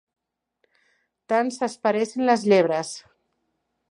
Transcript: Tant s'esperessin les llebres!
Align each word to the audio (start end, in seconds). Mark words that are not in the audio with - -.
Tant 1.33 1.51
s'esperessin 1.57 2.27
les 2.31 2.49
llebres! 2.53 2.95